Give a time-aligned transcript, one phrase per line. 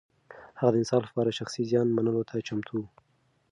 [0.59, 2.83] هغه د انصاف لپاره شخصي زيان منلو ته چمتو و.